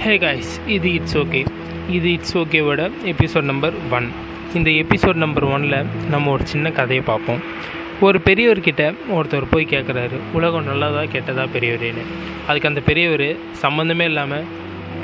ஹே 0.00 0.18
guys 0.18 0.60
இது 0.66 0.92
it's 0.92 1.16
okay 1.18 1.46
இது 1.90 2.12
it's 2.12 2.38
ஓகேவோட 2.38 2.90
எபிசோட் 3.04 3.42
நம்பர் 3.42 3.74
ஒன் 3.90 4.06
இந்த 4.54 4.70
எபிசோட் 4.70 5.14
நம்பர் 5.14 5.44
ஒனில் 5.44 5.86
நம்ம 6.10 6.30
ஒரு 6.30 6.46
சின்ன 6.46 6.70
கதையை 6.70 7.04
பார்ப்போம். 7.04 7.40
ஒரு 8.00 8.18
பெரியவர்கிட்ட 8.18 8.94
ஒருத்தர் 9.12 9.50
போய் 9.50 9.64
கேட்குறாரு 9.64 10.16
உலகம் 10.32 10.64
நல்லதா 10.64 11.02
கெட்டதா 11.02 11.44
பெரியவரேன்னு. 11.54 12.04
அதுக்கு 12.46 12.68
அந்த 12.68 12.80
பெரியவர் 12.80 13.28
சம்மந்தமே 13.62 14.04
இல்லாமல் 14.04 14.46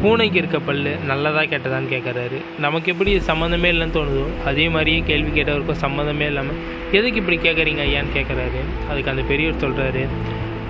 பூனைக்கு 0.00 0.38
இருக்க 0.38 0.58
பல்லு 0.58 0.96
நல்லதாக 1.06 1.46
கெட்டதான்னு 1.46 1.88
கேட்குறாரு 1.88 2.38
நமக்கு 2.58 2.92
எப்படி 2.92 3.18
சம்மந்தமே 3.30 3.70
இல்லைன்னு 3.74 3.96
தோணுதோ 3.98 4.26
அதே 4.44 4.68
மாதிரியே 4.68 5.00
கேள்வி 5.00 5.40
கேட்டவருக்கும் 5.40 5.82
சம்மந்தமே 5.86 6.26
இல்லாமல் 6.26 6.60
எதுக்கு 6.92 7.20
இப்படி 7.22 7.36
கேட்குறீங்க 7.36 7.82
ஐயான்னு 7.88 8.16
கேட்குறாரு 8.18 8.60
அதுக்கு 8.90 9.10
அந்த 9.10 9.22
பெரியவர் 9.22 9.62
சொல்கிறாரு 9.64 10.04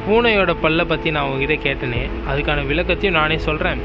பூனையோட 0.07 0.53
பல்லை 0.63 0.85
பற்றி 0.91 1.09
நான் 1.15 1.27
உங்ககிட்ட 1.27 1.57
கேட்டேனே 1.65 2.01
அதுக்கான 2.31 2.63
விளக்கத்தையும் 2.71 3.19
நானே 3.19 3.37
சொல்கிறேன் 3.49 3.81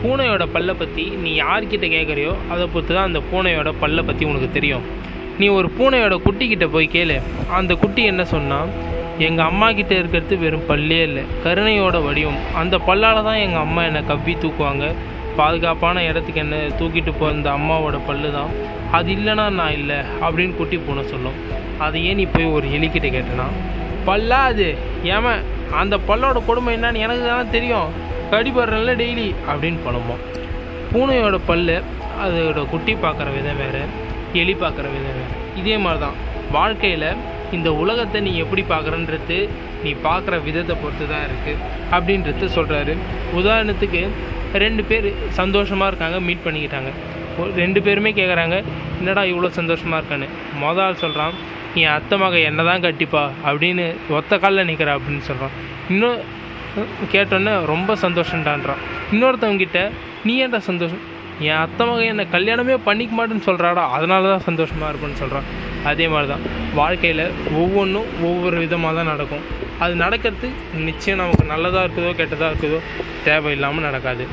பூனையோட 0.00 0.44
பல்லை 0.54 0.74
பற்றி 0.80 1.04
நீ 1.22 1.30
யார்கிட்ட 1.42 1.86
கேட்குறியோ 1.94 2.32
அதை 2.52 2.64
பொறுத்து 2.72 2.92
தான் 2.96 3.08
அந்த 3.08 3.20
பூனையோட 3.30 3.70
பல்லை 3.82 4.02
பற்றி 4.08 4.24
உனக்கு 4.30 4.48
தெரியும். 4.56 4.84
நீ 5.38 5.46
ஒரு 5.58 5.68
பூனையோட 5.78 6.14
குட்டிக்கிட்ட 6.26 6.66
போய் 6.74 6.92
கேளு. 6.94 7.16
அந்த 7.58 7.72
குட்டி 7.82 8.02
என்ன 8.10 8.22
சொன்னால் 8.34 8.70
எங்கள் 9.26 9.46
அம்மா 9.50 9.68
கிட்டே 9.78 9.96
இருக்கிறது 10.00 10.36
வெறும் 10.42 10.66
பல்லே 10.70 11.00
இல்லை 11.08 11.24
கருணையோட 11.44 11.96
வடிவம். 12.06 12.40
அந்த 12.60 12.76
பல்லால் 12.88 13.26
தான் 13.28 13.40
எங்கள் 13.46 13.64
அம்மா 13.66 13.82
என்னை 13.88 14.02
கவ்வி 14.10 14.34
தூக்குவாங்க. 14.44 14.86
பாதுகாப்பான 15.40 16.02
இடத்துக்கு 16.10 16.42
என்ன 16.44 16.56
தூக்கிட்டு 16.80 17.12
போகிற 17.12 17.32
அந்த 17.36 17.48
அம்மாவோட 17.58 17.96
பல்லு 18.10 18.30
தான். 18.38 18.52
அது 18.98 19.10
இல்லைனா 19.16 19.46
நான் 19.60 19.76
இல்லை 19.80 19.98
அப்படின்னு 20.26 20.54
குட்டி 20.60 20.78
பூனை 20.86 21.04
சொல்லும். 21.14 21.40
அதையே 21.86 22.10
ஏன் 22.12 22.20
நீ 22.20 22.26
போய் 22.36 22.54
ஒரு 22.58 22.68
எலிக்கிட்ட 22.78 23.10
கேட்டனா 23.16 23.48
பல்லா 24.08 24.40
அது 24.50 24.66
ஏமா 25.16 25.34
அந்த 25.82 25.94
பல்லோட 26.08 26.38
கொடுமை 26.48 26.72
என்னன்னு 26.76 27.02
எனக்கு 27.04 27.24
தானே 27.30 27.44
தெரியும். 27.56 27.88
கடிபடுறல 28.32 28.92
டெய்லி 29.00 29.26
அப்படின்னு 29.50 29.80
புலம்போம். 29.86 30.22
பூனையோட 30.92 31.36
பல்லு 31.50 31.76
அதோட 32.24 32.60
குட்டி 32.72 32.92
பார்க்குற 33.04 33.28
விதம் 33.36 33.60
வேறு 33.62 33.82
எலி 34.40 34.54
பார்க்குற 34.62 34.86
விதம் 34.94 35.16
வேறு. 35.18 35.32
இதே 35.60 35.76
மாதிரி 35.84 36.00
தான் 36.04 36.16
வாழ்க்கையில் 36.56 37.08
இந்த 37.56 37.68
உலகத்தை 37.82 38.18
நீ 38.26 38.32
எப்படி 38.44 38.62
பார்க்குறன்றது 38.72 39.38
நீ 39.82 39.90
பார்க்குற 40.06 40.34
விதத்தை 40.46 40.74
பொறுத்து 40.82 41.04
தான் 41.12 41.26
இருக்குது 41.28 41.60
அப்படின்றது 41.96 42.48
சொல்கிறாரு 42.56 42.94
உதாரணத்துக்கு 43.40 44.02
ரெண்டு 44.64 44.82
பேர் 44.90 45.06
சந்தோஷமாக 45.40 45.90
இருக்காங்க 45.90 46.18
மீட் 46.28 46.44
பண்ணிக்கிட்டாங்க. 46.46 46.90
ரெண்டு 47.62 47.80
பேருமே 47.86 48.10
கேட்குறாங்க 48.18 48.56
என்னடா 49.00 49.22
இவ்வளோ 49.32 49.48
சந்தோஷமாக 49.60 49.98
இருக்கான்னு? 50.00 50.28
மொதல் 50.62 50.84
ஆள் 50.86 51.02
சொல்கிறான் 51.04 51.34
என் 51.80 51.92
அத்தை 51.96 52.16
மக 52.22 52.36
என்ன 52.50 52.60
தான் 52.68 52.84
கட்டிப்பா 52.84 53.22
அப்படின்னு 53.48 53.84
ஒத்த 54.18 54.38
காலில் 54.42 54.68
நிற்கிற 54.68 54.90
அப்படின்னு 54.98 55.24
சொல்கிறான் 55.28 55.54
இன்னும் 55.92 56.18
கேட்டோன்னே 57.12 57.52
ரொம்ப 57.72 57.90
சந்தோஷம்டான்றான் 58.04 58.80
இன்னொருத்தவங்கிட்ட 59.12 59.80
நீ 60.26 60.34
ஏன்டா 60.44 60.60
சந்தோஷம்? 60.70 61.02
என் 61.46 61.60
அத்தை 61.62 61.84
மகன் 61.88 62.10
என்னை 62.12 62.24
கல்யாணமே 62.34 62.76
பண்ணிக்க 62.88 63.12
மாட்டேன்னு 63.18 63.46
சொல்கிறாடா 63.48 63.82
அதனால 63.96 64.28
தான் 64.32 64.44
சந்தோஷமாக 64.48 64.90
இருப்பேன்னு 64.92 65.20
சொல்கிறான் 65.22 65.48
அதே 65.90 66.06
மாதிரி 66.12 66.28
தான் 66.32 66.44
வாழ்க்கையில் 66.80 67.24
ஒவ்வொன்றும் 67.62 68.08
ஒவ்வொரு 68.28 68.56
விதமாக 68.62 68.94
தான் 68.98 69.10
நடக்கும். 69.12 69.44
அது 69.84 69.94
நடக்கிறது 70.04 70.48
நிச்சயம் 70.88 71.20
நமக்கு 71.22 71.44
நல்லதாக 71.52 71.84
இருக்குதோ 71.86 72.12
கெட்டதாக 72.20 72.50
இருக்குதோ 72.52 72.78
தேவையில்லாமல் 73.26 73.86
நடக்காது. 73.88 74.26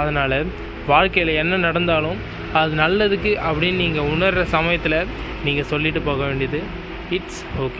அதனால் 0.00 0.36
வாழ்க்கையில் 0.86 1.34
என்ன 1.34 1.56
நடந்தாலும் 1.56 2.16
அது 2.52 2.74
நல்லதுக்கு 2.74 3.32
அப்படின்னு 3.48 3.76
நீங்கள் 3.76 4.08
உணர்கிற 4.14 4.42
சமயத்தில் 4.42 5.06
நீங்கள் 5.44 5.64
சொல்லிட்டு 5.64 6.00
போக 6.00 6.24
வேண்டியது. 6.24 6.62
It's 7.10 7.44
okay 7.60 7.78